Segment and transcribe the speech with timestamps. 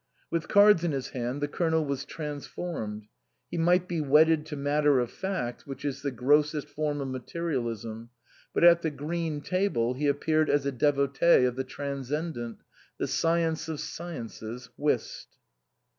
[0.31, 3.05] With cards in his hand the Colonel was transformed.
[3.51, 8.09] He might be wedded to matter of fact, which is the grossest form of materialism;
[8.51, 12.63] but at the green table he appeared as a devotee of the transcendent,
[12.97, 15.37] the science of sciences, Whist.